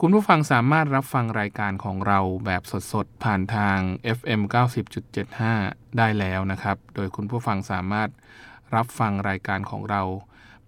[0.00, 3.78] คุณผู้ฟังสามารถรับฟังรายการของเราแบบสดๆ ผ่านทาง
[4.18, 4.40] FM
[5.20, 8.08] 90.75 ได้แล้วนะครับ โดยคุณผู้ฟังสามารถ
[8.74, 10.02] รับฟังรายการของเรา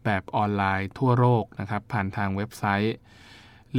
[0.05, 2.95] แบบออนไลน์ทั่วโลกนะครับ ผ่านทางเว็บไซต์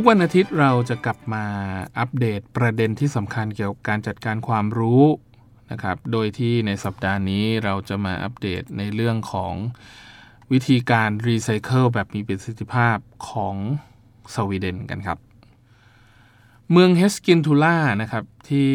[0.00, 1.44] ทุกวันอาทิตย์เราจะกลับมา
[1.98, 5.02] อัปเดตประเด็นที่สำคัญเกี่ยวกับการจัดการความรู้
[5.70, 9.54] นะครับ โดยที่ในสัปดาห์นี้เราจะมาอัปเดตในเรื่องของ
[10.52, 12.96] วิธีการรีไซเคิลแบบมีประสิทธิภาพ
[13.30, 13.56] ของ
[14.34, 15.18] สวีเดนกันครับ
[16.70, 18.70] เมืองเอสกิลส์ทูน่านะครับที่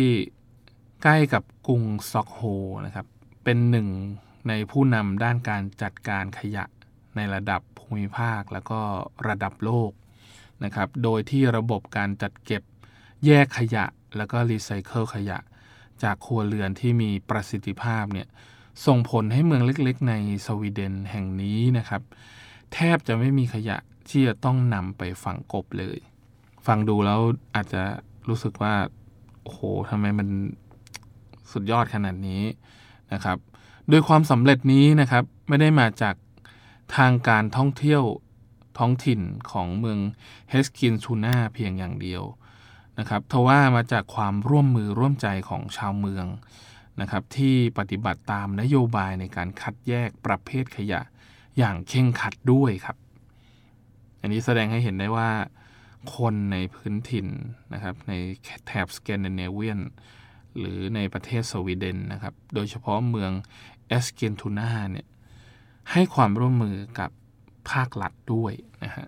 [1.03, 2.41] ใกล้กับกรุงสตอกโฮล์ม
[2.85, 3.05] นะครับ
[3.43, 3.87] เป็นหนึ่ง
[4.47, 6.65] ในผู้นำด้านการจัดการขยะ
[7.15, 8.79] ในระดับภูมิภาคแล้วก็
[9.27, 9.91] ระดับโลก
[10.63, 12.63] นะครับ โดยที่ระบบการจัดเก็บ
[13.25, 13.85] แยกขยะ
[14.17, 15.37] แล้วก็รีไซเคิลขยะ
[16.03, 18.27] จากครัวเรือนที่มีประสิทธิภาพเนี่ย
[18.85, 20.13] ส่งผลให้เมืองเล็กๆ ใน
[20.45, 22.01] สวีเดนแห่งนี้นะครับ
[22.73, 23.77] แทบจะไม่มีขยะ
[24.09, 25.97] ที่จะต้องนำไปฝังกบเลย
[26.65, 27.19] ฟังดูแล้ว
[27.55, 27.83] อาจจะ
[28.29, 28.75] รู้สึกว่า
[29.43, 29.59] โอ้โห
[29.89, 30.27] ทำไมมัน
[31.51, 32.43] สุดยอดขนาดนี้
[33.13, 33.37] นะครับ
[33.89, 36.15] โดยความสำเร็จนี้นะครับไม่ได้มาจาก
[36.97, 38.03] ทางการท่องเที่ยว
[38.77, 39.21] ท้องถิ่น
[39.51, 39.99] ของเมือง
[40.49, 42.23] เฮสกินชูนาเพียงอย่างเดียว
[42.99, 46.25] นะครับทว่ามาจากความร่วมมือร่วมใจของชาวเมือง
[47.01, 51.01] นะครับที่ปฏิบัติตามนโยบายในการคัดแยกประเภทขยะ
[51.57, 52.97] อย่างเข่งขัดด้วยครับ
[54.21, 55.29] อันนี้แสดงให้เห็นได้ว่า
[56.15, 57.27] คนในพื้นถิ่น
[57.73, 58.13] นะครับใน
[58.67, 59.79] แถบสแกนดิเนเวียน
[60.57, 63.31] หรือในประเทศสวีเดนนะครับ โดยเฉพาะเมือง
[63.87, 65.07] เอสเกนทูนาเนี่ย
[65.91, 67.09] ให้ความร่วมมือกับ
[67.69, 68.53] ภาครัฐด้วย
[68.83, 69.07] นะฮะ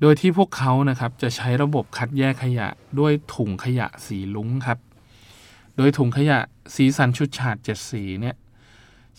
[0.00, 2.68] โดยที่พวกเขานะครับจะใช้ระบบคัดแยกขยะ
[2.98, 4.78] ด้วยถุงขยะสีลุ้งครับ
[5.76, 6.38] โดยถุงขยะ
[6.74, 8.36] สีสันชุดฉาดเจ็ดสีเนี่ย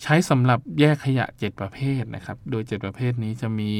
[0.02, 3.72] ใช้สำหรับแยกขยะเจ็ดประเภทนะครับ โดยเจ็ดประเภทนี้จะมี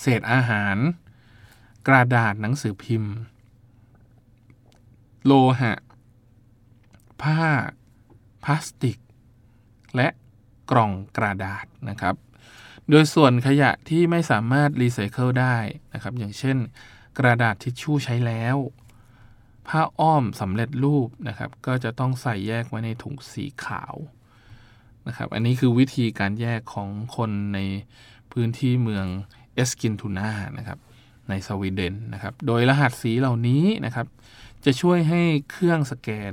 [0.00, 0.76] เศษอาหาร
[1.88, 3.14] กระดาษหนังสือพิมพ์
[5.24, 5.74] โลหะ
[7.22, 7.40] ผ้า
[8.44, 8.98] พลาสติก
[9.96, 10.08] และ
[10.70, 12.14] กล่องกระดาษนะครับ
[12.90, 15.56] โดยส่วนขยะที่ไม่สามารถรีไซเคิลได้
[15.94, 16.56] นะครับ อย่างเช่น
[17.18, 18.56] กระดาษทิชชู่ใช้แล้ว
[19.68, 23.94] ผ้าอ้อมสำเร็จรูปนะครับ ก็จะต้องใส่แยกไว้ในถุงสีขาว
[25.08, 27.58] นะครับ อันนี้คือวิธีการแยกของคนใน
[28.32, 29.06] พื้นที่เมือง
[29.54, 30.78] เอสกิลส์ทูน่านะครับ
[31.28, 34.06] ในสวีเดนนะครับ โดยรหัสสีเหล่านี้นะครับ
[34.64, 36.32] จะช่วยให้เครื่องสแกน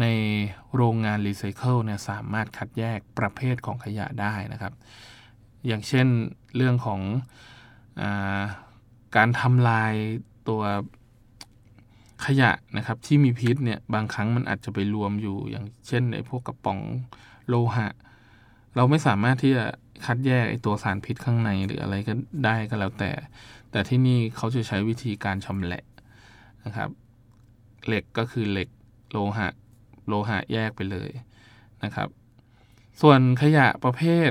[0.00, 0.06] ใน
[0.74, 4.72] โรงงานรีไซเคิลเนี่ยสามารถคัดแยกประเภทของขยะได้นะครับ
[5.66, 6.06] อย่างเช่น
[6.56, 8.02] เรื่องของ
[9.16, 9.94] การทำลาย
[10.48, 10.62] ตัว
[12.24, 16.78] ขยะนะครับที่มีพิษเนี่ยบางครั้งมันอาจจะไปรวมอยู่ อย่างเช่นไอ้พวกกระป๋อง
[17.48, 17.88] โลหะ
[18.76, 19.64] เราไม่สามารถที่จะ
[20.04, 22.12] คัดแยกไอ้ตัวสารพิษข้างในหรืออะไรก็
[22.44, 23.10] ได้ก็แล้วแต่
[23.70, 25.84] แต่ที่นี่เขาจะใช้วิธีการชำแหละ
[26.64, 26.90] นะครับ
[27.86, 28.68] เหล็กก็คือเหล็ก
[29.12, 29.48] โลหะ
[30.06, 31.10] โลหะแยกไปเลย
[31.84, 32.08] นะครับ
[33.00, 34.30] ส่วนขยะประเภท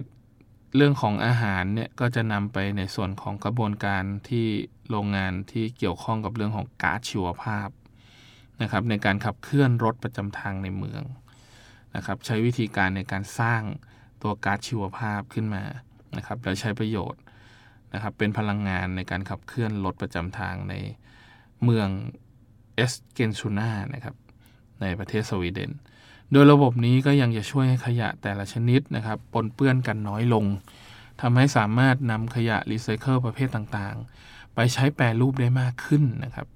[0.76, 4.48] เรื่องของอาหารเนี่ยก็จะนำไปในส่วนของกระบวนการที่
[4.90, 7.70] โรงงานที่เกี่ยวข้องกับเรื่องของก๊าซชีวภาพ
[8.62, 11.04] นะครับในการขับเคลื่อนรถประจำทางในเมือง
[11.96, 13.62] นะครับใช้วิธีการในการสร้าง
[14.22, 15.64] ตัวก๊าซชีวภาพขึ้นมา
[16.18, 17.22] นะครับแล้วใช้ประโยชน์
[17.94, 20.76] นะครับเป็นพลังงานในการขับเคลื่อนรถประจำทางใน
[21.64, 21.90] เมือง
[22.76, 24.16] เอสเกนซูนานะครับ
[24.82, 25.72] ในประเทศสวีเดน
[26.32, 30.46] โดยระบบนี้ก็ยังจะช่วยให้ขยะแต่ละชนิดนะครับปนเปื้อนกันน้อยลง
[31.22, 36.48] ทำให้สามารถนำขยะรีไซเคิลประเภทต่างๆ ไปใช้แปรรูปได้มากขึ้นนะครับ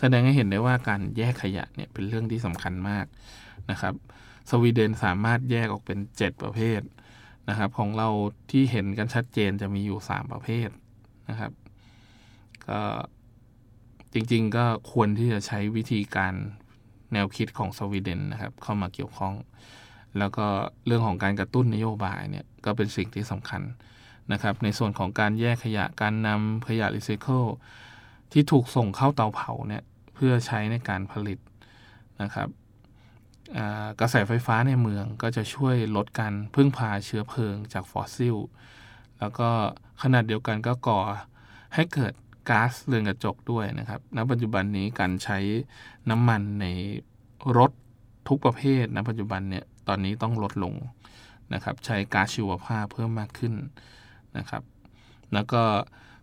[0.00, 3.06] แสดงให้เห็นได้ว่าการแยกขยะเนี่ยเป็นเรื่องที่สำคัญมาก
[3.70, 3.94] นะครับ
[4.50, 6.80] สวีเดนสามารถแยกออกเป็น 7 ประเภท
[7.48, 8.08] นะครับ ของเรา
[8.50, 10.68] ที่เห็นกันชัดเจนจะมีอยู่ 3 ประเภท
[11.28, 11.52] นะครับ
[12.68, 12.80] ก็
[14.12, 16.34] จริงๆก็ควรที่จะใช้วิธีการ
[17.12, 19.34] แนวคิดของสวีเดนนะครับเข้ามาเกี่ยวข้อง
[20.18, 20.46] แล้วก็
[20.86, 23.62] เรื่องของการกระตุ้นนโยบายเนี่ยก็เป็นสิ่งที่สำคัญ
[24.32, 27.44] นะครับในส่วนของการแยกขยะการนำขยะรีไซเคิล
[28.32, 29.82] ที่ถูกส่งเข้าเตาเผาเนี่ย
[30.14, 31.38] เพื่อใช้ในการผลิต
[32.22, 32.48] นะครับ
[34.00, 38.36] กระแสไฟฟ้าในเมืองก็จะช่วยลดการพึ่งพาเชื้อเพลิงจากฟอสซิล
[39.20, 39.48] แล้วก็
[40.02, 41.00] ขนาดเดียวกันก็ก่อ
[41.74, 42.12] ให้เกิด
[42.50, 45.38] ก๊าซเรือนกระจกด้วยนะครับณปัจจุบันนี้การใช้
[46.10, 46.66] น้ำมันใน
[47.58, 47.70] รถ
[48.28, 50.74] ทุกประเภทณปัจจุบันเนี่ยตอนนี้ต้องลดลง
[51.54, 53.54] นะครับ ใช้ก๊าซชีวภาพเพิ่มมากขึ้น
[54.36, 54.62] นะครับ
[55.32, 55.62] แล้วก็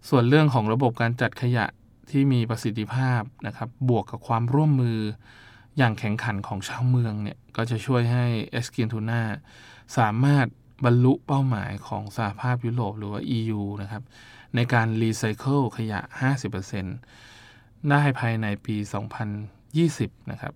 [0.10, 1.66] ส่วนเรื่องของระบบการจัดขยะ
[2.10, 5.00] ที่มีประสิทธิภาพนะครับ บวกกับความร่วมมือ
[5.78, 9.22] อย่างแข็งขันของชาวเมืองเนี่ย ก็จะช่วยให้เอสกินทูนา
[9.98, 10.48] สามารถ
[10.86, 14.04] บรรลุเป้าหมายของสหภาพยุโรปหรือว่า EU นะครับ
[14.58, 16.00] ในการรีไซเคิลขยะ
[17.10, 18.76] 50%ได้ภายในปี
[19.54, 20.54] 2020 นะครับ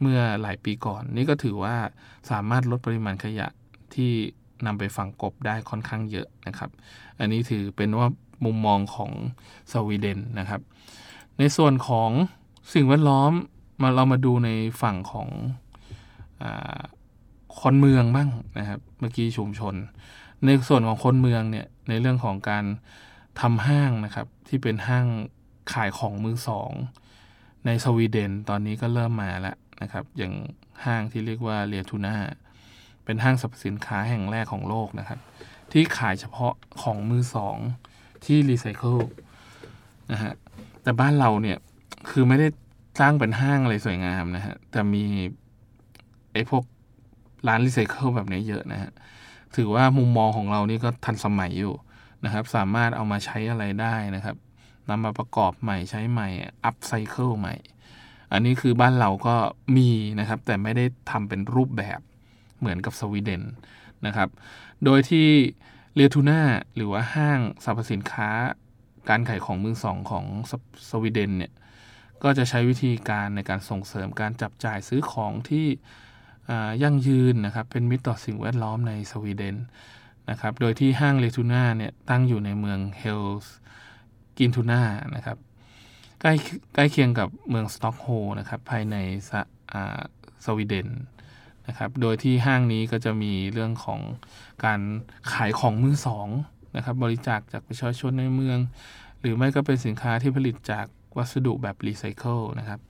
[0.00, 1.76] เมื่อหลายปีก่อน นี่ก็ถือว่า
[2.30, 3.48] สามารถลดปริมาณขยะ
[3.94, 4.12] ที่
[4.66, 6.70] นำไปฝังกบได้ค่อนข้างเยอะนะครับ
[7.18, 8.06] อันนี้ถือเป็นว่า
[8.44, 9.10] มุมมองของ
[9.72, 10.60] สวีเดนนะครับ
[11.38, 12.10] ในส่วนของ
[12.74, 13.32] สิ่งแวดล้อม
[13.82, 14.50] มาเรามาดูใน
[14.82, 15.28] ฝั่งของ
[16.42, 16.44] อ
[17.60, 19.74] คนเมืองบ้างนะครับ เมื่อกี้ชุมชน
[20.44, 22.64] ในส่วนของคนเมืองเนี่ยในเรื่องของการ
[23.40, 25.06] ทำห้างนะครับ ที่เป็นห้าง
[25.72, 26.72] ขายของมือสอง
[27.66, 30.32] ในสวีเดนตอนนี้ก็เริ่มมาแล้วนะครับ อย่าง
[30.84, 32.16] ห้างที่เรียกว่า ReTuna
[33.04, 35.18] เป็นห้างสรรพสินค้าแห่งแรกของโลกนะครับ
[35.72, 37.56] ที่ขายเฉพาะของมือสอง
[38.24, 38.98] ที่รีไซเคิล
[40.12, 40.32] นะฮะ
[40.82, 41.58] แต่บ้านเราเนี่ย
[42.10, 42.48] คือไม่ได้
[43.00, 45.04] สร้างเป็นห้างอะไรสวยงามนะฮะแต่มี
[46.32, 46.64] ไอ้พวก
[47.48, 48.90] ร้านรีไซเคิลแบบนี้เยอะนะฮะ
[49.56, 51.74] ถือว่ามุมมองของเรานี่ก็ทันสมัยอยู่
[52.24, 54.36] นะครับ สามารถเอามาใช้อะไรได้นะครับ
[54.88, 56.28] นำมาประกอบใหม่ใช้ใหม่
[56.64, 57.54] อัพไซเคิลใหม่
[58.32, 59.36] อันนี้คือบ้านเราก็
[59.76, 62.00] มีนะครับ แต่ไม่ได้ทำเป็นรูปแบบ
[62.58, 63.42] เหมือนกับสวีเดน
[64.06, 64.28] นะครับ
[64.84, 65.28] โดยที่
[65.94, 66.40] เรียทูน่า
[66.74, 68.30] หรือว่าห้างสรรพสินค้า
[69.08, 70.24] การขายของมือสองของ
[70.90, 71.52] สวีเดนเนี่ย
[72.22, 75.66] ก็จะใช้วิธีการในการส่งเสริมการจับจ่ายซื้อของที่
[76.82, 79.56] ยั่งยืนนะครับ เป็นมิตรต่อสิ่งแวดล้อมในสวีเดน
[80.30, 84.82] นะครับ โดยที่ห้าง ReTuna เนี่ยตั้งอยู่ในเมืองเอสกิลส์ทูน่า
[85.16, 85.38] นะครับ
[86.20, 86.32] ใกล้
[86.74, 88.06] ใกล้เคียงกับเมืองสตอกโฮล์ม
[88.38, 88.96] นะครับ ภายใน
[90.44, 90.88] สวีเดน
[91.68, 94.00] นะครับ โดยที่ห้างนี้ก็จะมีเรื่องของ
[94.64, 94.80] การ
[95.32, 96.28] ขายของมือสอง
[96.76, 98.58] นะครับ บริจาคจากประชาชนในเมือง
[99.20, 100.86] หรือไม่ก็เป็นสินค้าที่ผลิตจาก
[101.16, 102.80] วัสดุแบบรีไซเคิลนะครับ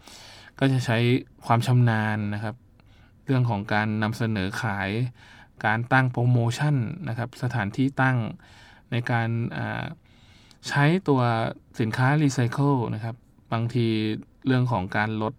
[0.58, 0.98] ก็จะใช้
[1.46, 2.54] ความชำนาญนะครับ
[3.24, 4.90] เรื่องของการนำเสนอขาย
[5.66, 6.76] การตั้งโปรโมชั่น
[7.08, 8.16] นะครับสถานที่ตั้ง
[8.92, 9.28] ในการ
[10.68, 11.20] ใช้ตัว
[11.80, 13.16] สินค้ารีไซเคิลนะครับ
[13.52, 13.86] บางที
[14.46, 15.34] เรื่องของการลด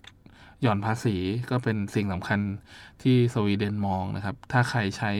[0.62, 1.16] หย่อนภาษี
[1.52, 2.40] ก็เป็นสิ่งสำคัญ
[3.04, 5.12] ที่สวีเดนมองนะครับ ถ้าใครใช้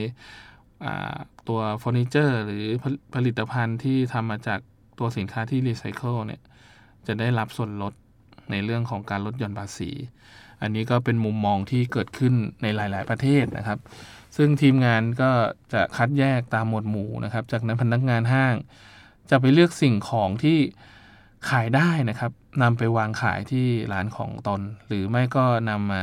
[1.48, 2.64] ตัวเฟอร์นิเจอร์หรือ
[3.14, 4.60] ผลิตภัณฑ์ที่ทำมาจาก
[4.98, 6.40] ตัวสินค้าที่รีไซเคิลเนี่ย
[7.06, 7.92] จะได้รับส่วนลด
[8.50, 9.90] ในเรื่องของการลดหย่อนภาษี
[10.64, 13.78] อันนี้ก็เป็นมุมมองที่เกิดขึ้นในหลาย ๆ ประเทศนะครับ
[14.36, 15.30] ซึ่งทีมงานก็
[15.72, 18.54] จะคัดแยกตามหมวดหมู่นะครับ จากนั้นพนักงานห้าง
[19.30, 20.58] จะไปเลือกสิ่งของที่
[21.50, 26.02] ขายได้นะครับนำไปวางขายที่ร้านของตน หรือไม่ก็นำมา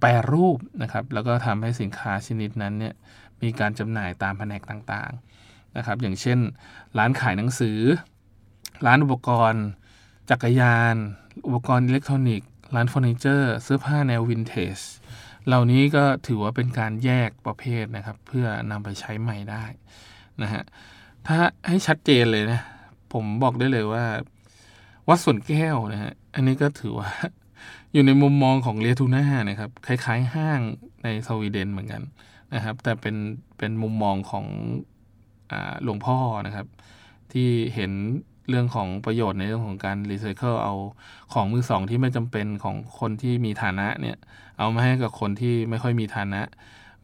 [0.00, 2.94] แปรรูปนะครับ แล้วก็ทำให้สินค้าชนิดนั้นเนี่ย
[3.42, 6.38] มีการจำหน่ายตามแผนกต่างๆนะครับ อย่างเช่น
[6.98, 7.78] ร้านขายหนังสือ
[8.86, 9.64] ร้านอุปกรณ์
[10.30, 10.94] จักรยาน
[11.46, 14.78] อุปกรณ์อิเล็กทรอนิกส์ ร้านเฟอร์นิเจอร์เสื้อผ้าแนววินเทจ
[15.46, 19.64] เหล่านี้ก็ถือว่าเป็นการแยกประเภทนะครับ เพื่อนำไปใช้ใหม่ได้
[20.42, 20.62] นะฮะ
[21.26, 22.60] ถ้าให้ชัดเจนเลยนะ
[23.12, 24.04] ผมบอกได้เลยว่า
[25.08, 27.10] วัดสวนแก้วนะฮะอันนี้ก็ถือว่า
[27.92, 30.60] อยู่ในมุมมองของ ReTuna นะครับ คล้ายๆห้าง
[31.04, 32.02] ในสวีเดนเหมือนกัน
[32.54, 33.16] นะครับ แต่เป็น
[33.58, 34.46] เป็นมุมมองของ
[35.52, 36.66] อหลวงพ่อนะครับ
[37.32, 37.92] ที่เห็น
[38.48, 40.74] เรื่องของประโยชน์ในเรื่องของการรีไซเคิลเอา
[41.32, 44.16] ของมือสองที่ไม่จำเป็นของคนที่มีฐานะเนี่ย
[44.58, 46.40] เอามาให้กับคนที่ไม่ค่อยมีฐานะ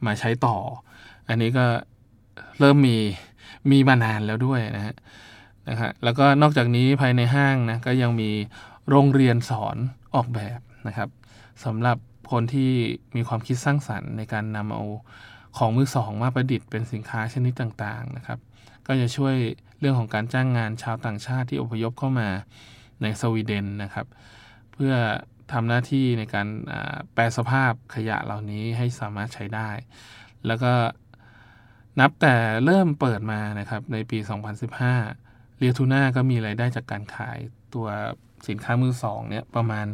[0.07, 0.57] มาใช้ต่อ
[1.29, 1.65] อันนี้ก็
[2.61, 2.97] เริ่มมี
[3.71, 4.95] มีมานานแล้วด้วยนะฮะ
[5.69, 8.31] นะฮะแล้วก็นอกจากนี้ภายในห้างนะก็ยังมี
[8.91, 9.77] โรงเรียนสอน
[10.15, 11.09] ออกแบบนะครับ
[11.65, 11.99] สำหรับ
[12.33, 12.73] คนที่
[13.17, 14.83] มีความคิดสร้างสรรค์ในการนำเอา
[15.59, 18.39] ของมือสองมาประดิษฐ์เป็นสินค้าชนิดต่างๆนะครับ
[18.87, 19.37] ก็จะช่วย
[19.81, 22.29] เรื่องของการจ้างงานชาวต่างชาติที่อพยพเข้ามา
[23.03, 24.07] ในสวีเดนนะครับ
[24.73, 24.95] เพื่อ
[25.53, 26.47] ทำหน้าที่ในการ
[27.13, 29.71] แปลสภาพขยะเหล่านี้ให้สามารถใช้ได้
[30.47, 30.73] แล้วก็
[32.01, 34.19] นับแต่เริ่มเปิดมานะครับในปี
[34.89, 37.39] 2015 เรียทูน่าก็มีไรายได้จากการขาย
[37.75, 37.87] ตัว
[38.49, 39.87] สินค้ามือสองเนี่ยประมาณ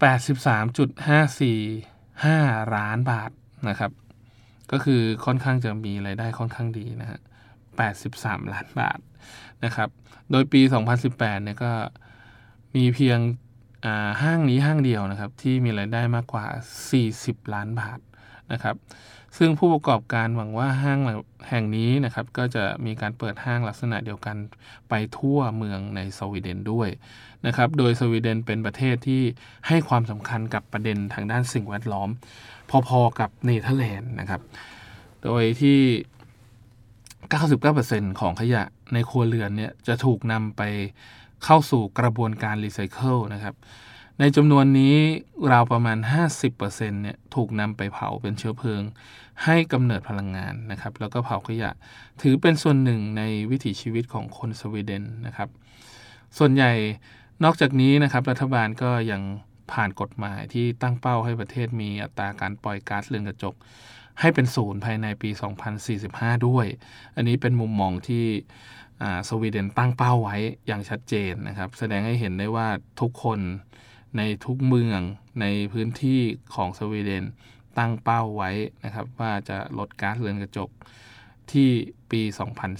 [0.00, 3.30] 83.545 ล้านบาท
[3.68, 3.92] นะครับ
[4.72, 7.20] ก็คือค่อนข้างจะมีไรายได้ค่อนข้างดีนะฮะ
[7.78, 8.98] 83 ล้านบาท
[9.64, 9.88] นะครับ
[10.30, 10.60] โดยปี
[11.02, 11.72] 2018 เนี่ยก็
[12.76, 13.18] มีเพียง
[14.22, 16.46] ห้างนี้ห้างเดียวนะครับ ที่มีไรายได้มากกว่า
[17.00, 17.98] 40 ล้านบาท
[18.52, 18.76] นะครับ
[19.38, 20.98] ซึ่งผู้ประกอบการหวังว่าห้าง
[21.48, 24.36] แห่งนี้นะครับ ก็จะมีการเปิดห้างลักษณะเดียวกัน
[24.88, 26.88] ไปทั่วเมืองในสวีเดนด้วย
[27.46, 29.22] นะครับ โดยสวีเดนเป็นประเทศที่
[29.68, 32.08] ให้ความสำคัญกับประเด็นทางด้านสิ่งแวดล้อม
[32.88, 34.40] พอๆกับเนเธอร์แลนด์นะครับ
[35.24, 35.78] โดยที่
[37.32, 40.62] 99%ของขยะในครัวเรือนเนี่ยจะถูกนำไป
[41.44, 43.54] เข้าสู่กระบวนการรีไซเคิลนะครับ
[44.18, 44.96] ในจำนวนนี้
[45.52, 45.98] ราวประมาณ
[46.30, 46.54] 50%
[47.02, 48.82] เนี่ยถูกนำไปเผาเป็นเชื้อเพลิง
[49.44, 51.70] ให้กำเนิดพลังงานนะครับ แล้วก็เผาขยะ
[52.22, 55.48] ถือเป็นส่วนหนึ่งในวิถีชีวิตของคนสวีเดนนะครับ
[56.38, 56.72] ส่วนใหญ่
[57.44, 59.22] นอกจากนี้นะครับรัฐบาลก็ยัง
[59.72, 63.54] ผ่านกฎหมายที่ตั้งเป้าให้ประเทศมีอัตราการปล่อยก๊าซเรือนกระจก
[64.20, 65.30] ให้เป็นศูนย์ภายในปี
[65.88, 66.66] 2045 ด้วย
[67.16, 68.24] อันนี้เป็นมุมมองที่
[69.28, 70.36] สวีเดนตั้งเป้าไว้
[70.66, 72.68] อย่างชัดเจนนะครับ แสดงให้เห็นได้ว่า
[73.00, 73.38] ทุกคน
[74.16, 75.00] ในทุกเมือง
[75.40, 76.20] ในพื้นที่
[76.54, 77.24] ของสวีเดน
[77.78, 78.50] ตั้งเป้าไว้
[78.84, 80.70] นะครับ ว่าจะลดก๊าซเรือนกระจก
[81.52, 81.68] ที่
[82.10, 82.22] ปี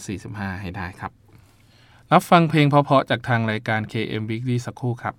[0.07, 1.13] 2045 ให้ได้ครับ
[2.13, 5.15] รับฟังเพลงเพาะๆจากทางรายการ KM Weekly สักครู่ครับ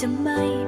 [0.00, 0.59] จะไม่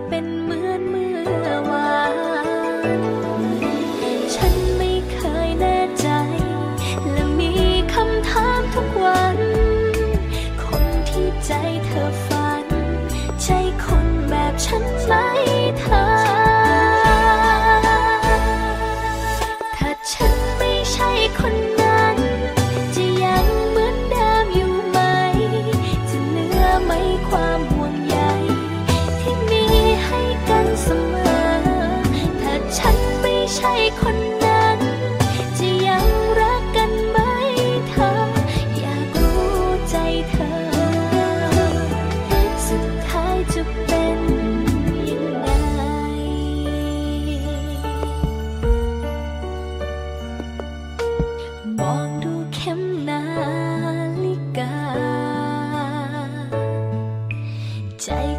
[58.04, 58.31] 在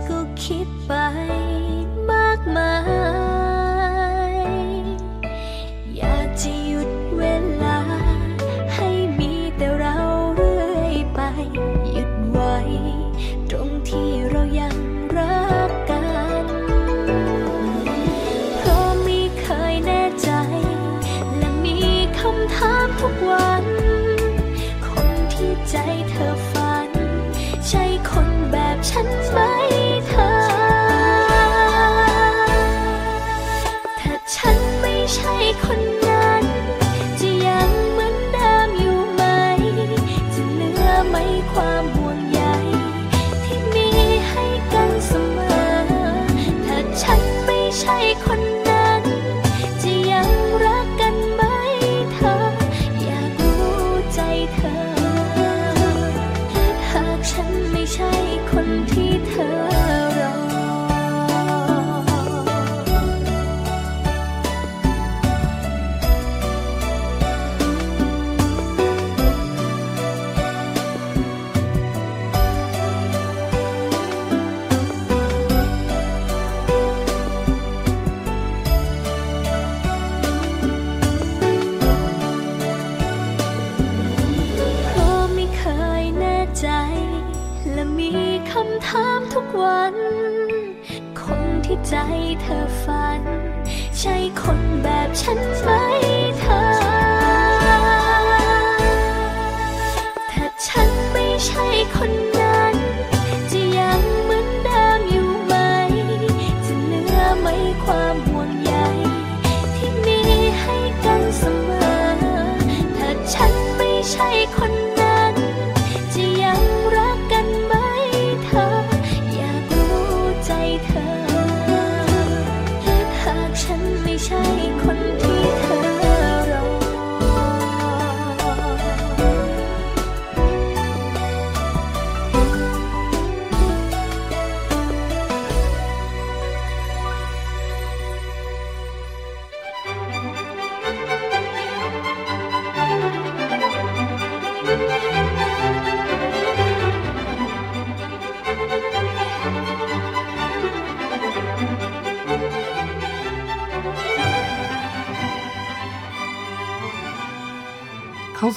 [57.93, 58.13] ใช่
[58.49, 59.02] คนที่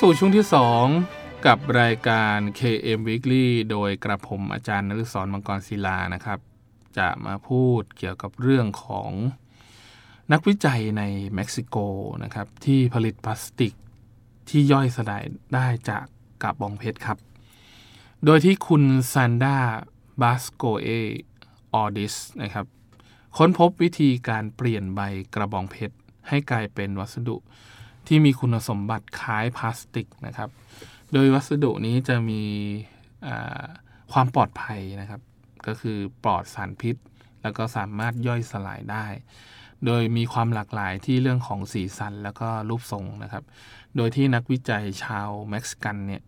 [0.08, 0.46] สู่ช่วงที่
[0.94, 6.38] 2 กับรายการ KM Weekly โดยกระผมอาจารย์นฤศรมังกรศิลานะครับ
[6.98, 9.10] จะมาพูดเกี่ยวกับเรื่องของ
[10.32, 11.02] นักวิจัยใน
[11.34, 11.76] เม็กซิโก
[12.24, 13.72] นะครับ ที่ผลิตพลาสติก
[14.48, 16.04] ที่ย่อยสลายได้จาก
[16.42, 17.18] กระบองเพชรครับ
[18.24, 19.58] โดยที่คุณซันดา
[20.22, 20.88] บาสโกเอ
[21.74, 22.66] ออดิสนะครับ
[23.36, 25.00] ค้นพบวิธีการเปลี่ยนใบ
[25.34, 25.96] กระบองเพชร
[26.28, 27.36] ให้กลายเป็นวัสดุ
[28.06, 30.50] ที่มีคุณสมบัติคล้ายพลาสติกนะครับ
[31.12, 32.42] โดยวัสดุนี้จะมี
[34.12, 35.20] ความปลอดภัยนะครับ
[35.66, 36.96] ก็คือปลอดสารพิษ
[37.42, 39.06] แล้วก็สามารถย่อยสลายได้
[39.86, 43.44] โดยมีความหลากหลายที่เรื่องของสีสันแล้วก็รูปทรงนะครับ
[43.96, 46.22] โดยที่นักวิจัยชาวเม็กซิกันเนี่ย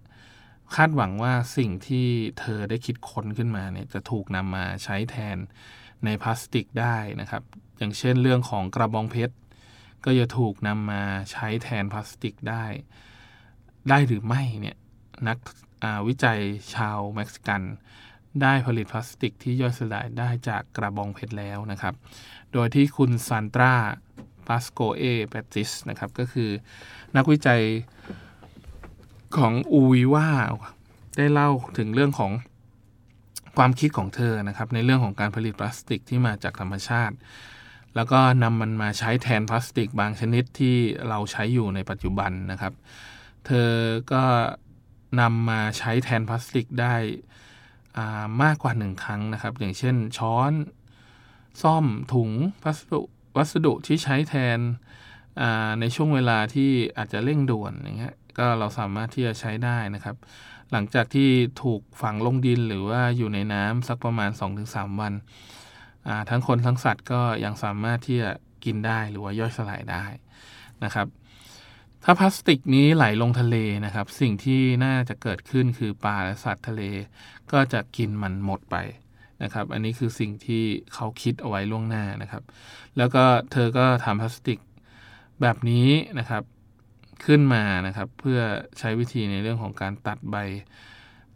[0.75, 2.07] คาดหวังว่าสิ่งที่
[2.41, 5.37] เธอได้คิดค้นขึ้นมาเนี่ยจะถูกนำมาใช้แทน
[6.05, 7.43] ในพลาสติกได้นะครับ
[7.79, 9.35] อย่างเช่นเรื่องของกระบองเพชร
[10.05, 12.65] ก็จะถูกนำมาใช้แทนพลาสติกได้
[13.89, 14.77] ได้หรือไม่เนี่ย
[15.29, 15.39] นัก
[16.09, 16.41] วิจัย
[16.75, 17.63] ชาวเม็กซิกัน
[18.43, 21.95] ได้ผลิตพลาสติกที่ย่อยสลายได้จากกระบองเพชรแล้วนะครับ
[22.53, 23.75] โดยที่คุณซานตรา
[24.47, 26.51] ปาสโกเอเปติสนะครับก็คือ
[27.17, 27.63] นักวิจัย
[29.37, 30.29] ของอูวิว่า
[31.17, 32.33] ได้เล่าถึงเรื่องของ
[33.57, 37.15] ความคิดของเธอนะครับในเรื่องของการผลิตพลาสติกที่มาจากธรรมชาติ
[37.99, 40.77] แล้วก็นำมันมาใช้แทนพลาสติกบางชนิดที่
[41.09, 42.73] เราใช้อยู่ในปัจจุบันนะครับ
[43.47, 43.71] เธอ
[44.13, 44.25] ก็
[45.21, 50.53] นำมาใช้แทนพลาสติกได้ามากกว่าหนึ่งครั้งนะครับ อย่างเช่นช้อน
[51.63, 52.31] ซ่อมถุง
[52.65, 53.01] วัสดุ
[53.37, 54.59] วัสดุที่ใช้แทน
[55.81, 60.17] ในช่วงเวลาที่อาจจะเร่งด่วนอย่างเงี้ยก็เราสามารถที่จะใช้ได้นะครับ
[60.73, 61.29] หลังจากที่
[61.63, 64.31] ถูกฝังลงดินหรือว่าอยู่ในน้ำสักประมาณ
[64.67, 65.58] 2-3 วันอ่า
[66.31, 68.31] ทั้งคนทั้งสัตว์ก็ยังสามารถที่จะ
[68.65, 70.05] กินได้หรือว่าย่อยสลายได้
[70.85, 71.07] นะครับ
[72.05, 76.83] ถ้าพลาสติกนี้ไหลลงทะเลนะครับ สิ่งที่น่าจะเกิดขึ้นคือปลาและสัตว์ทะเล
[77.53, 78.77] ก็จะกินมันหมดไป
[79.43, 82.43] นะครับ อันนี้คือสิ่งที่เขาคิดเอาไว้ล่วงหน้านะครับ
[82.97, 84.59] แล้วก็เธอก็ทำพลาสติก
[85.41, 86.43] แบบนี้นะครับ
[87.25, 88.41] ขึ้นมานะครับ เพื่อ
[88.79, 90.37] ใช้วิธีในเรื่องของการตัดใบ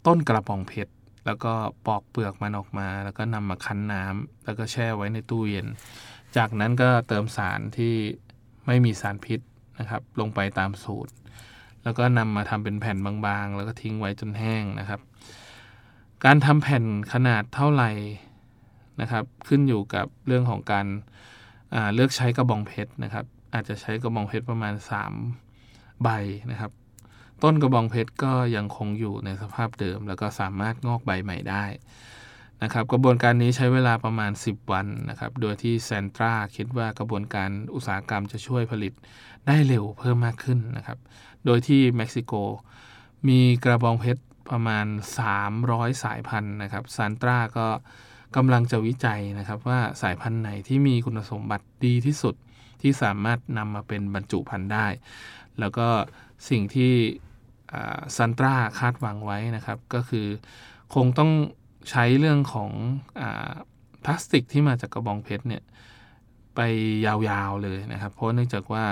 [0.05, 0.91] ต้นกระป๋องเพชร
[1.25, 1.53] แล้วก็
[1.87, 5.67] ปอกเปลือกมันออกมา แล้วก็นำมาคั้นน้ำแล้วก็แช่ไว้ในตู้เย็น
[6.37, 7.93] จากนั้นก็เติมสารที่
[8.67, 9.39] ไม่มีสารพิษ
[9.79, 11.13] นะครับ ลงไปตามสูตร
[11.83, 14.99] แล้วก็นำมาทำเป็นแผ่นบางๆ แล้วก็ทิ้งไว้จนแห้งนะครับ
[16.25, 16.83] การทำแผ่น
[17.13, 17.91] ขนาดเท่าไหร่
[19.01, 20.87] นะครับ ขึ้นอยู่กับเรื่องของการ
[21.93, 24.73] เลือกใช้กระบองเพชรนะครับ อาจจะใช้กระบองเพชรประมาณ
[25.37, 26.09] 3 ใบ
[26.51, 26.71] นะครับ
[27.43, 31.65] ต้นกระบองเพชรก็ยังคงอยู่ในสภาพเดิม แล้วก็สามารถงอกใบใหม่ได้
[32.63, 38.93] นะครับกระบวนการนี้ใช้เวลาประมาณ 10 วันนะครับ โดยที่แซนตราคิดว่ากระบวนการอุตสาหกรรมจะช่วยผลิต
[39.47, 40.97] ได้เร็วเพิ่มมากขึ้นนะครับ
[41.45, 42.33] โดยที่เม็กซิโก
[43.27, 44.85] มีกระบองเพชรประมาณ
[45.43, 47.67] 300 สายพันธุ์นะครับซานตราก็
[48.35, 52.35] กำลังจะวิจัยนะครับว่าสายพันธุ์ไหนที่มีคุณสมบัติดีที่สุด
[52.81, 54.87] ที่สามารถนำมาเป็นบรรจุภัณฑ์ได้
[55.59, 55.87] แล้วก็
[56.49, 56.93] สิ่งที่
[58.17, 60.27] ซันตราคาดหวังไว้นะครับ ก็คือ
[60.95, 61.31] คงต้อง
[61.89, 62.71] ใช้เรื่องของ
[63.19, 63.21] อ
[64.03, 65.63] พลาสติกที่มาจากกระบองเพชรเนี่ย
[66.55, 66.59] ไป
[67.05, 67.13] ยา
[67.49, 68.85] วๆเลยนะครับ เพราะเนื่องจากว่า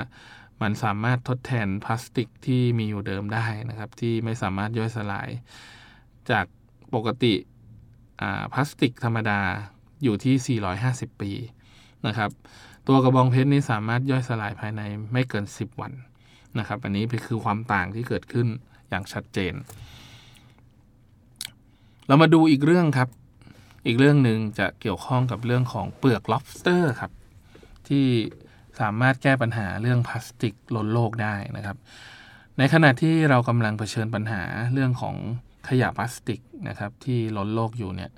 [0.62, 5.30] มันสามารถทดแทนพลาสติกที่มีอยู่เดิมได้นะครับ ที่ไม่สามารถย่อยสลาย
[6.32, 6.46] จาก
[6.94, 7.34] ปกติ
[8.54, 9.39] พลาสติกธรรมดา
[10.04, 11.32] อยู่ที่ 450 ปี
[12.08, 12.32] นะครับ
[12.88, 14.82] ตัวกระบองเพชรนี้สามารถย่อยสลายภายใน
[15.13, 15.94] ไม่เกิน 10 วัน
[16.60, 18.48] นะครับ อันนี้คือความต่างที่เกิดขึ้น
[18.92, 19.54] อย่างชัดเจน
[22.08, 23.10] เรามาดูอีกเรื่องครับ
[23.86, 27.12] อีกเรื่องหนึ่งจะเกี่ยวข้องกับเรื่องของเปลือก lobster ครับ
[27.88, 28.06] ที่
[28.80, 31.78] สามารถแก้ปัญหาเรื่องพลาสติกล้นโลกได้นะครับ
[32.58, 34.42] ในขณะที่เรากำลังเผชิญปัญหา
[34.74, 35.16] เรื่องของ
[35.68, 38.12] ขยะพลาสติกนะครับที่ล้นโลกอยู่เนี่ย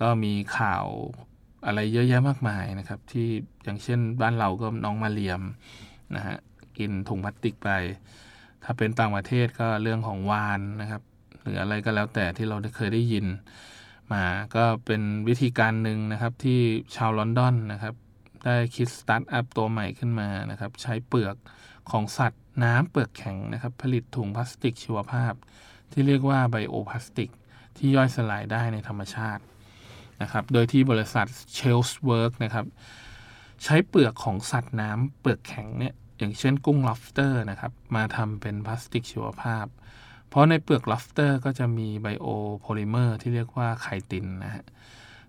[0.00, 0.84] ก็มีข่าว
[1.66, 3.28] อะไรเยอะแยะมากมายนะครับ ที่
[3.64, 5.40] อย่างเช่นบ้านเราก็น้องมาเรียม
[6.16, 6.36] นะฮะ
[6.78, 7.70] กินถุงพลาสติกไป
[8.64, 11.02] ถ้าเป็นต่างประเทศก็เรื่องของวานนะครับ
[11.42, 13.26] หรืออะไรก็แล้วแต่ที่เราเคยได้ยิน
[14.12, 14.24] มา
[14.56, 16.60] ก็เป็นวิธีการหนึ่งนะครับที่
[16.96, 17.94] ชาวลอนดอนนะครับ
[18.44, 21.36] ได้คิดสตาร์ทอัพตัวใหม่ขึ้นมานะครับ ใช้เปลือก
[21.90, 25.32] ของสัตว์น้ำเปลือกแข็งนะครับ ผลิตถุงพลาสติกชีวภาพ
[25.92, 27.30] ที่เรียกว่าไบโอพลาสติก
[27.76, 29.42] ที่ย่อยสลายได้ในธรรมชาติ
[30.22, 32.66] นะครับ โดยที่บริษัท c h e l s w o r k นะครับ
[33.64, 39.66] ใช้เปลือกของสัตว์น้ำเปลือกแข็งเนี่ย อย่างเช่นกุ้ง lobster นะครับ มาทำเป็นพลาสติกชีวภาพ
[40.28, 44.64] เพราะในเปลือก lobster ก็จะมี biopolymer ที่เรียกว่าไคตินนะฮะ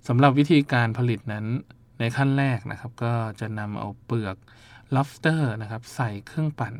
[0.08, 1.46] สำหรับวิธีการผลิตนั้น
[2.00, 4.36] ในขั้นแรกนะครับ ก็จะนำเอาเปลือก
[4.96, 6.76] lobster นะครับ ใส่เครื่องปั่น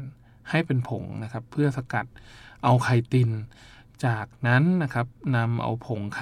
[0.50, 2.06] ให้เป็นผงนะครับ เพื่อสกัด
[2.64, 3.30] เอาไคติน
[4.06, 6.22] จากนั้นนะครับนำเอาผงไค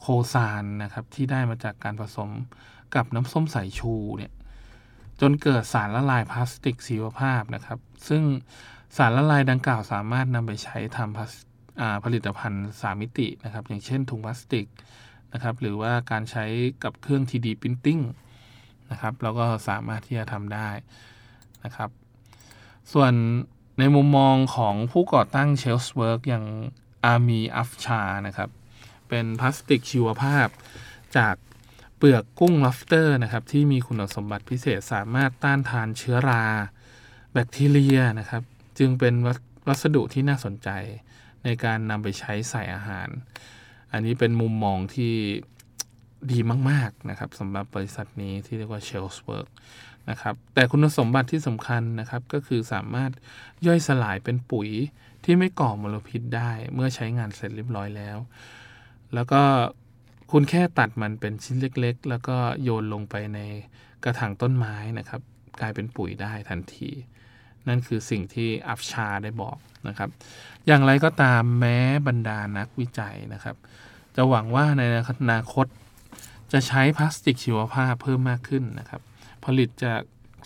[0.00, 2.30] โตซานนะครับ ที่ได้มาจากการผสม
[2.94, 4.32] กับน้ำส้มสายชูเนี่ย
[5.20, 8.22] จนเกิดสารละลายพลาสติกชีวภาพนะครับ ซึ่ง
[8.96, 14.66] สารละลายดังกล่าวสามารถนำไปใช้ทำผลิตภัณฑ์สามิตินะครับ อย่างเช่นถุงพลาสติก
[15.32, 16.44] นะครับหรือว่าการใช้
[16.84, 18.02] กับเครื่อง 3D Printing
[18.90, 20.68] นะครับเราก็สามารถที่จะทำได้
[21.64, 21.90] นะครับ
[22.92, 23.12] ส่วน
[23.78, 26.44] ในมุมมองของผู้ก่อตั้ง s h e l l s w o r k อย่าง
[27.04, 28.50] อามีอัฟชานะครับ
[29.08, 30.48] เป็นพลาสติกชีวภาพ
[31.16, 31.34] จาก
[31.96, 36.44] เปลือกกุ้งลอฟเตอร์นะครับที่มีคุณสมบัติพิเศษสามารถต้านทานเชื้อรา
[37.32, 38.42] แบคทีเรียนะครับ
[38.78, 39.14] จึงเป็น
[39.68, 40.68] วัสดุที่น่าสนใจ
[41.44, 43.08] ในการนำไปใช้ใส่อาหาร
[43.92, 45.14] อันนี้เป็นมุมมองที่
[46.32, 46.38] ดี
[46.70, 49.46] มาก ๆ นะครับสำหรับบริษัทนี้ที่เรียกว่า s h e l l s w o r k
[50.10, 53.10] นะครับแต่คุณสมบัติที่สำคัญนะครับ ก็คือสามารถ
[53.66, 54.68] ย่อยสลายเป็นปุ๋ย
[55.24, 58.18] ที่ไม่ก่อมลพิษได้ เมื่อใช้งานเสร็จเรียบร้อยแล้ว
[59.14, 59.42] แล้วก็
[60.36, 63.40] คุณแค่ตัดมันเป็นชิ้นเล็ก ๆ แล้วก็โยนลงไปใน
[64.04, 65.20] กระถางต้นไม้นะครับ
[65.60, 66.90] กลายเป็นปุ๋ยได้ทันที
[67.68, 69.56] นั่นคือสิ่งที่อัฟชาร์ได้บอก
[69.88, 70.10] นะครับ
[70.66, 73.56] อย่างไรก็ตามแม้บรรดานักวิจัยนะครับ
[74.16, 75.66] จะหวังว่าในอนาคต
[76.52, 79.02] จะใช้พลาสติกชีวภาพเพิ่มมากขึ้นนะครับ
[79.44, 80.00] ผลิตจาก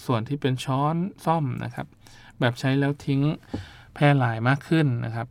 [0.07, 1.87] ส่วนที่เป็นช้อนส้อมนะครับ
[2.40, 3.20] แบบใช้แล้วทิ้ง
[3.94, 5.29] แพร่หลายมากขึ้นนะครับ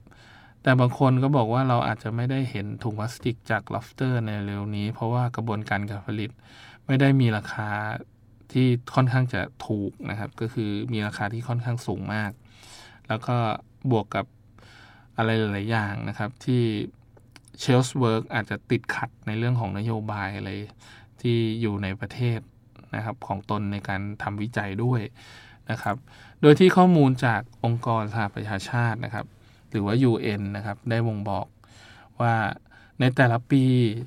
[0.68, 6.30] แต่บางคนก็บอกว่าเราอาจจะไม่ได้เห็นถุงพลาสติกจากลอฟเตอร์ในเร็วนี้ เพราะว่ากระบวนการการผลิต
[6.86, 7.70] ไม่ได้มีราคา
[8.52, 12.32] ที่ค่อนข้างจะถูกนะครับ ก็คือมีราคาที่ค่อนข้างสูงมาก
[13.08, 13.38] แล้วก็
[13.92, 14.26] บวกกับ
[15.18, 16.64] อะไรหลาย ๆ อย่างนะครับ ที่
[17.60, 20.52] Shellswork อาจจะติดขัดในเรื่องของนโยบายอะไร
[21.22, 22.40] ที่อยู่ในประเทศ
[22.96, 25.02] นะครับของตนในการทำวิจัยด้วย
[25.72, 25.96] นะครับ
[26.42, 29.28] โดยที่ข้อมูลจากองค์กรสหประชาชาตินะครับ
[29.72, 31.48] หรือว่า UN นะครับได้บ่งบอก
[32.22, 32.34] ว่า
[33.00, 33.64] ในแต่ละปี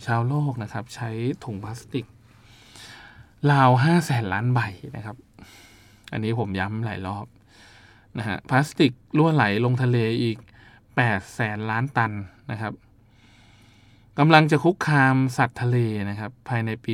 [0.07, 1.11] ชาวโลกนะครับ ใช้
[1.45, 2.07] ถุงพลาสติก
[3.53, 4.61] ราวห้าแสนล้านใบ
[4.97, 5.17] นะครับ
[6.13, 7.27] อันนี้ผมย้ำหลายรอบ
[8.19, 10.39] นะฮะพลาสติกล่วไหลลงทะเลอีก
[10.87, 12.13] 8แสนล้านตัน
[12.51, 12.73] นะครับ
[14.19, 15.79] กำลังจะคุกคามสัตว์ทะเล
[16.11, 16.93] นะครับ ภายในปี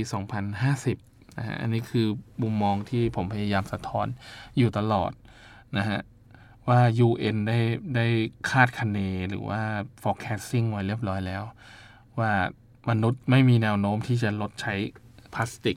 [0.69, 2.07] 2050นะฮะอันนี้คือ
[2.43, 4.07] มุมมองที่ผมพยายามสะท้อน
[4.57, 5.13] อยู่ตลอด
[5.79, 6.01] นะฮะ
[6.69, 7.59] ว่า UN ได้
[7.97, 8.07] ได้
[8.51, 8.99] คาดคะเน
[9.31, 9.61] หรือว่า
[10.03, 11.43] forecasting ไว้เรียบร้อยแล้ว
[12.19, 12.33] ว่า
[12.91, 14.75] มนุษย์ไม่มีแนวโน้มที่จะลดใช้
[15.35, 15.77] พลาสติก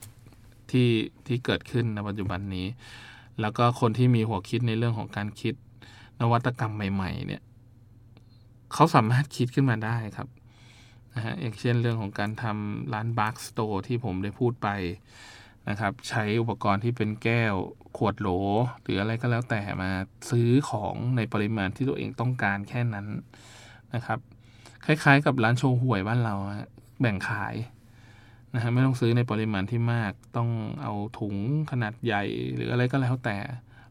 [0.71, 0.89] ที่
[1.27, 2.67] ที่เกิดขึ้นในปัจจุบันนี้
[3.41, 5.53] แล้วก็คนที่มีหัวคิดในเรื่องของการคิด
[6.21, 7.41] นวัตกรรมใหม่ ๆ เนี่ย
[8.73, 10.27] เขาสามารถคิดขึ้นมาได้ครับ
[11.15, 14.67] นะฮะอย่างเช่นเรื่องของการทำร้าน bulk store ที่ผมได้พูดไป
[15.69, 17.53] นะครับ ใช้อุปกรณ์ที่เป็นแก้ว
[17.97, 18.29] ขวดโหล
[18.81, 19.91] หรืออะไรก็แล้วแต่มา
[20.29, 23.07] ซื้อของในปริมาณที่ตัวเองต้องการแค่นั้น
[23.95, 24.19] นะครับ
[24.85, 26.35] คล้ายๆ กับร้านโชห่วยบ้านเรา
[26.99, 27.55] แบ่งขาย
[28.53, 30.49] นะฮะไม่ต้องซื้อในปริมาณที่มากต้อง
[30.81, 31.35] เอาถุง
[31.71, 32.23] ขนาดใหญ่
[32.55, 33.37] หรืออะไรก็แล้วแต่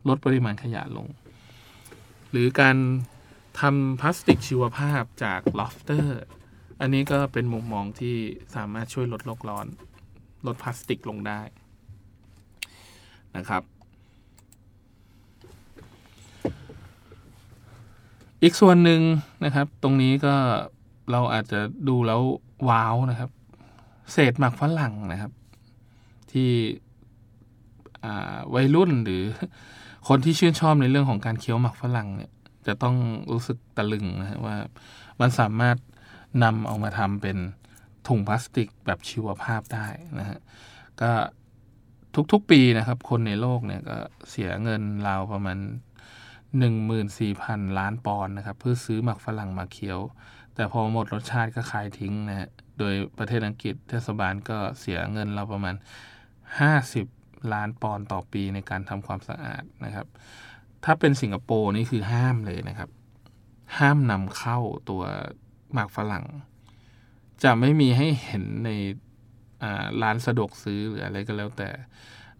[0.08, 1.06] ลดปริมาณขยะลง
[2.30, 2.76] หรือการ
[3.60, 6.20] ทำพลาสติกชีวภาพจากลอฟเตอร์
[6.80, 8.16] อันนี้ก็เป็นมุมมองที่
[8.54, 9.66] สามารถช่วยลดโลกร้อน
[10.46, 11.40] ลดพลาสติกลงได้
[13.38, 13.62] นะครับ
[18.42, 19.01] อีกส่วนหนึ่ง
[19.44, 20.35] นะครับ ตรงนี้ก็
[21.12, 22.20] เราอาจจะดูแล้ว
[22.68, 23.31] ว้าวนะครับ
[24.12, 25.33] เศษหมักฝรั่งนะครับ
[26.33, 26.51] ที่
[28.55, 29.22] วัยรุ่นหรือ
[30.09, 32.31] คนที่ชื่นชอบในเรื่องของการเคี้ยวหมักฝรั่งเนี่ย
[32.66, 32.96] จะต้อง
[33.33, 34.57] รู้สึกตะลึงนะฮะว่า
[35.20, 35.77] มันสามารถ
[36.44, 37.38] นำเอามาทำเป็น
[38.09, 39.87] ถุงพลาสติกแบบชีวภาพได้
[40.18, 40.38] นะฮะ
[41.01, 41.11] ก็
[42.33, 43.98] ทุกๆปีนะครับ คนในโลกเนี่ยก็
[44.31, 45.59] เสียเงินราวประมาณ
[46.68, 49.98] 14,000 ล้านปอนด์นะครับ เพื่อซื้อหมักฝรั่งมาเคี้ยว
[50.54, 55.74] แต่พอหมดรสชาติก็ขายทิ้งนะฮะโดยประเทศอังกฤษเทศบาลก็เสียเงินเราประมาณ
[56.68, 60.07] 50 ล้านปอนด์ต่อปีในการทำความสะอาดนะครับ
[60.85, 62.90] ถ้าเป็นสิงคโปร์นี่คือห้ามเลยนะครับ
[63.78, 64.59] ห้ามนำเข้า
[64.90, 65.02] ตัว
[65.72, 66.24] หมากฝรั่ง
[67.42, 68.70] จะไม่มีให้เห็นใน
[70.03, 71.71] ร้านสะดวกซื้อหรืออะไรก็แล้วแต่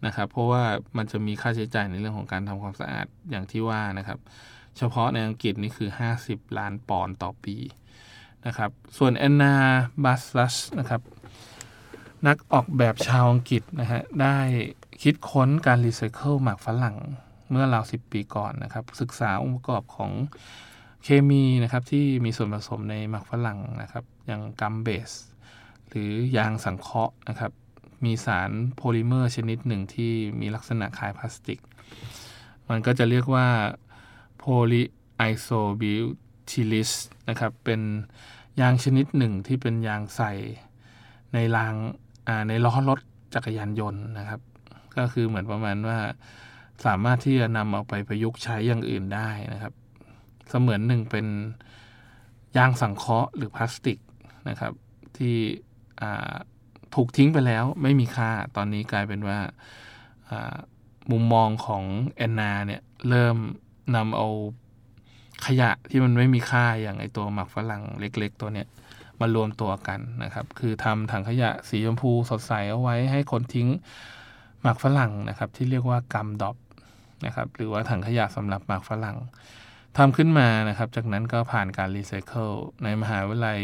[0.07, 0.63] นะครับ เพราะว่า
[0.97, 4.19] มันจะมีค่าใช้จ่ายในเรื่องของการทำความสะอาดอย่างที่ว่านะครับ
[4.79, 5.91] เฉพาะในอังกฤษนี่คือ
[6.25, 7.57] 50 ล้านปอนด์ต่อปี
[8.47, 9.55] นะครับ ส่วนแอนนา
[10.05, 11.03] บัสลัสนะครับ
[12.27, 14.37] นักออกแบบชาวอังกฤษนะฮะได้
[15.03, 16.97] คิดค้นการรีไซเคิลหมากฝรั่ง
[17.51, 20.13] เมื่อราวสิบปีก่อนนะครับ ศึกษาองค์ประกอบของ
[21.05, 25.11] เคมีนะครับที่มีส่วนผสมในหมากฝรั่งนะครับ อย่าง gum base
[25.89, 27.53] หรือยางสังเคราะห์นะครับ
[28.05, 31.59] มีสารโพลิเมอร์ชนิดหนึ่งที่มีลักษณะคล้ายพลาสติก
[32.69, 33.47] มันก็จะเรียกว่า
[34.39, 36.91] polyisobutylene
[37.29, 37.81] นะครับ เป็น
[38.61, 40.33] ยางชนิดหนึ่งที่เป็นยางใส่
[41.35, 41.75] ในราง
[42.49, 43.01] ในล้อรถ
[43.35, 44.41] จักรยานยนต์นะครับ
[44.97, 45.99] ก็คือเหมือนประมาณว่า
[46.87, 49.73] สามารถที่จะนำเอาไปประยุกต์ใช้อย่างอื่นได้นะครับ
[50.49, 51.27] เสมือนหนึ่งเป็น
[52.57, 53.99] ยางสังเคราะห์หรือพลาสติก
[54.49, 54.73] นะครับ
[55.17, 55.37] ที่
[56.95, 59.39] ถูกทิ้งไปแล้วไม่มีค่าตอนนี้กลายเป็นว่า
[61.11, 61.85] มุมมองของ
[62.17, 63.37] แอนนาเนี่ยเริ่ม
[63.97, 64.29] นำเอา
[65.47, 68.69] ขยะที่มันไม่มีค่าอย่างไอตัวหมักฝรั่งเล็ก ๆ ตัวเนี้ย
[69.21, 73.69] มารวมตัวกันนะครับ คือทำถังขยะสีชมพูสดใสเอาไว้ให้คนทิ้ง
[74.63, 76.57] หมากฝรั่งนะครับ ที่เรียกว่า Gumdrop
[77.27, 79.17] นะครับ หรือว่าถังขยะสำหรับหมากฝรั่ง
[79.97, 82.51] ทำขึ้นมานะครับ จากนั้นก็ผ่านการรีไซเคิล
[82.85, 83.59] ในมหาวิทยาลัย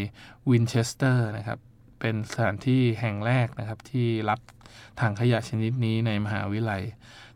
[0.50, 1.58] วินเชสเตอร์นะครับ
[2.06, 4.40] เป็นสถานที่แห่งแรกนะครับ ที่รับ
[5.00, 6.82] ถังขยะชนิดนี้ในมหาวิทยาลัย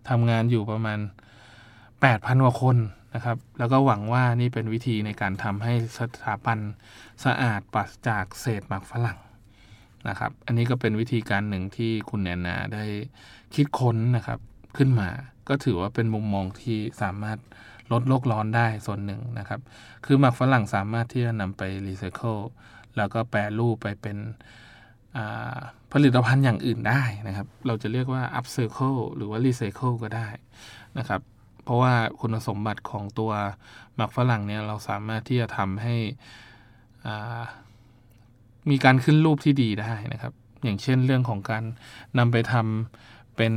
[0.09, 0.99] ทำงานอยู่ประมาณ
[1.71, 2.77] 8,000กว่าคน
[3.15, 6.59] นะครับ แล้วก็หวังว่านี่เป็นวิธีในการทำให้สถาบัน
[7.25, 9.19] สะอาดปราศจากเศษหมากฝรั่ง
[10.09, 12.85] นะครับ อันนี้ก็เป็นวิธีการหนึ่งที่คุณแอนนาได้
[13.55, 14.39] คิดค้นนะครับ
[14.77, 15.09] ขึ้นมา
[15.49, 17.39] ก็ถือว่าเป็นมุมมองที่สามารถ
[17.93, 19.61] ลดโลกร้อนได้ส่วนหนึ่งนะครับ
[20.05, 22.37] คือหมักฝรั่งสามารถที่จะนำไปรีไซเคิล
[22.97, 24.19] แล้วก็แปรรูปไปเป็น
[25.93, 30.29] ผลิตภัณฑ์อย่างอื่นได้นะครับ เราจะเรียกว่า up circle หรือว่า recycle ก็ได้
[30.99, 31.21] นะครับ
[31.65, 33.33] เพราะว่าคุณสมบัติของตัว
[33.97, 35.97] หมักฝรั่งเนี่ยเราสามารถที่จะทำให้
[38.71, 41.65] มีการขึ้นรูปที่ดีได้นะครับ อย่างเช่นเรื่องของการ
[42.19, 43.55] นำไปทำเป็น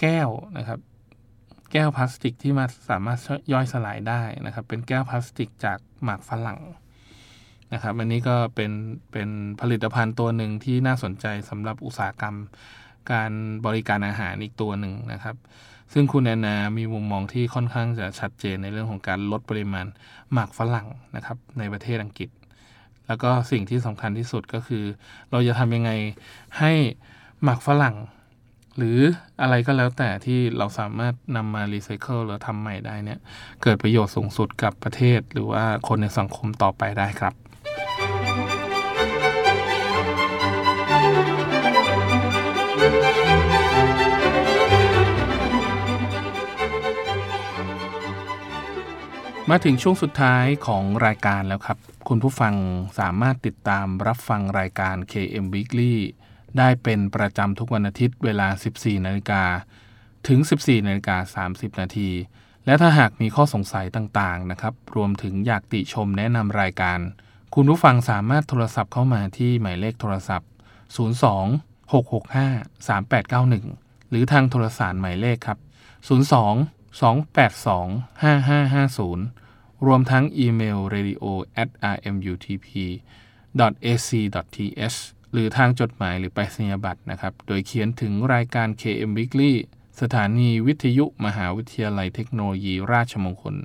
[0.00, 0.80] แก้วนะครับ
[1.72, 3.18] แก้วพลาสติกที่มาสามารถ
[3.52, 6.60] ย่อยสลายได้นะครับ เป็นแก้วพลาสติกจากหมากฝรั่ง
[7.72, 8.72] นะครับอันนี้ก็เป็น
[9.12, 9.28] เป็น
[9.60, 12.36] ผลิตภัณฑ์ตัวหนึ่งที่น่าสนใจสำหรับอุตสาหกรรม
[13.12, 13.32] การ
[13.66, 15.36] บริการอาหารอีกตัวหนึ่งนะครับ
[15.92, 19.86] ซึ่งคุณแอนนา มีมุมมองที่ค่อนข้างจะชัดเจนในเรื่องของการลดปริมาณ
[20.32, 22.28] หมากฝรั่งนะครับในประเทศอังกฤษ
[23.06, 24.84] แล้วก็สิ่งที่สำคัญที่สุดก็คือ
[25.30, 25.90] เราจะทำยังไง
[26.58, 26.72] ให้
[27.42, 27.96] หมากฝรั่ง
[28.76, 28.98] หรือ
[29.42, 33.18] อะไรก็แล้วแต่ที่เราสามารถนำมารีไซเคิลหรือทำใหม่ได้เนี่ย
[33.62, 37.34] เกิดประโยชน์สูงสุดกับประเทศ หรือว่าคนในสังคมต่อไปได้ครับ
[49.52, 52.54] มาถึงช่วงสุดท้ายของรายการแล้วครับ คุณผู้ฟัง
[52.98, 55.94] สามารถติดตามรับฟังรายการ KM Weekly
[56.58, 59.42] ได้เป็นประจำทุกวันอาทิตย์เวลา 14 นาฬิกา
[60.28, 62.10] ถึง 14 นาฬิกา 30 นาที
[62.66, 66.98] และถ้าหากมีข้อสงสัยต่างๆ นะครับ รวมถึงอยากติชมแนะนำรายการ
[67.54, 70.48] คุณผู้ฟังสามารถโทรศัพท์เข้ามาที่หมายเลขโทรศัพท์
[71.26, 75.58] 02 665 3891 หรือทางโทรสารหมายเลขครับ
[76.22, 81.24] 02 282 5550 รวมทั้งอีเมล radio
[81.62, 82.68] at rmutp
[83.84, 84.10] ac
[84.56, 84.98] th
[85.32, 89.52] หรือทางจดหมายหรือไปรษณียบัตรนะครับ โดยเขียนถึงรายการ KM Weekly
[90.00, 93.56] สถานีวิทยุมหาวิทยาลัยเทคโนโลยีราชมงคล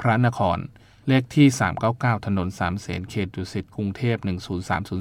[0.00, 0.58] พระนคร
[1.08, 1.46] เลขที่
[1.86, 4.16] 399 ถนนสามเสนเขตดุสิตกรุงเทพ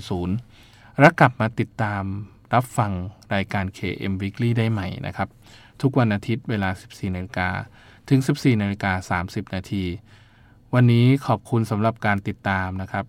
[0.08, 2.04] 10300 และกลับมาติดตาม
[2.54, 2.92] รับฟัง
[3.34, 5.30] รายการ KM Weekly ได้ใหม่นะครับ
[5.82, 7.50] ทุกวันอาทิตย์เวลา 14นาฬิกา
[8.10, 9.84] ถึง 14นาฬิกา30 นาที
[10.74, 13.06] วันนี้ขอบคุณสำหรับการติดตามนะครับ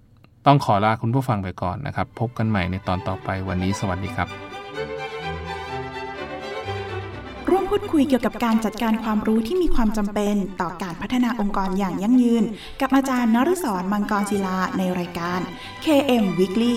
[0.47, 4.29] ต้องขอลาคุณผู้ฟังไปก่อนนะครับ พบกันใหม่ในตอนต่อไปวันนี้สวัสดีครับ
[7.51, 12.45] ร่วมพูดคุยเกี่ยวกับการจัดการความรู้ที่มีความจำเป็นต่อการพัฒนาองค์กรอย่างยั่งยืน
[12.81, 15.41] กับอาจารย์นฤศรมังกรศิลาในรายการ
[15.85, 16.77] KM Weekly